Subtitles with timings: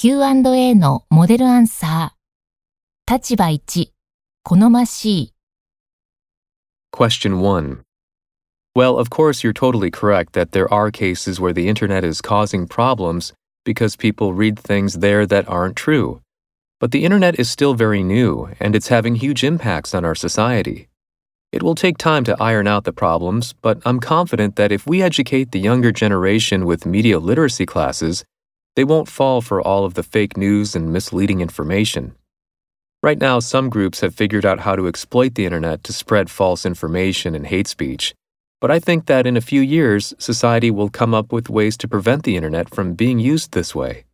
[0.00, 3.12] Q&A のモデルアンサー。
[3.12, 3.88] 立場1、
[4.44, 5.34] 好ましい。
[6.92, 7.80] Question 1.
[8.76, 12.68] Well, of course, you're totally correct that there are cases where the internet is causing
[12.68, 13.32] problems
[13.64, 16.20] because people read things there that aren't true.
[16.78, 20.88] But the internet is still very new and it's having huge impacts on our society.
[21.52, 25.00] It will take time to iron out the problems, but I'm confident that if we
[25.00, 28.26] educate the younger generation with media literacy classes,
[28.75, 32.15] they won't fall for all of the fake news and misleading information.
[33.03, 36.65] Right now, some groups have figured out how to exploit the internet to spread false
[36.65, 38.13] information and hate speech.
[38.59, 41.87] But I think that in a few years, society will come up with ways to
[41.87, 44.05] prevent the internet from being used this way.